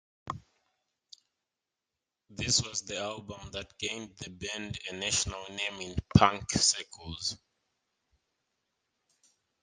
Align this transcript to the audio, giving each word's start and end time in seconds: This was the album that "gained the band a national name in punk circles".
This 2.31 2.63
was 2.67 2.81
the 2.81 2.99
album 2.99 3.51
that 3.51 3.77
"gained 3.77 4.17
the 4.17 4.31
band 4.31 4.79
a 4.89 4.93
national 4.95 5.43
name 5.49 5.79
in 5.79 5.95
punk 6.17 6.49
circles". 6.53 7.37